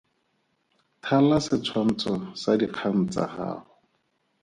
[1.03, 3.69] Thala setshwantsho sa dikgang tsa gago.